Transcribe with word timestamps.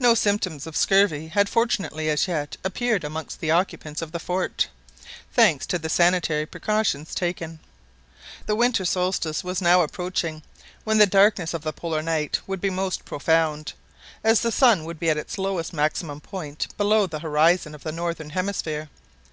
No 0.00 0.14
symptoms 0.16 0.66
of 0.66 0.76
scurvy 0.76 1.28
had 1.28 1.48
fortunately 1.48 2.10
as 2.10 2.26
yet 2.26 2.56
appeared 2.64 3.04
amongst 3.04 3.38
the 3.38 3.52
occupants 3.52 4.02
of 4.02 4.10
the 4.10 4.18
fort, 4.18 4.66
thanks 5.34 5.66
to 5.66 5.78
the 5.78 5.88
sanitary 5.88 6.46
precautions 6.46 7.14
taken. 7.14 7.60
The 8.46 8.56
winter 8.56 8.84
solstice 8.84 9.44
was 9.44 9.62
now 9.62 9.82
approaching, 9.82 10.42
when 10.82 10.98
the 10.98 11.06
darkness 11.06 11.54
of 11.54 11.62
the 11.62 11.72
Polar 11.72 12.02
night 12.02 12.40
would 12.48 12.60
be 12.60 12.70
most 12.70 13.04
profound, 13.04 13.74
as 14.24 14.40
the 14.40 14.50
sun 14.50 14.84
would 14.84 14.98
be 14.98 15.10
at 15.10 15.28
the 15.28 15.40
lowest 15.40 15.72
maximum 15.72 16.20
point 16.20 16.66
below 16.76 17.06
the 17.06 17.20
horizon 17.20 17.72
of 17.72 17.84
the 17.84 17.92
northern 17.92 18.30
hemisphere. 18.30 18.88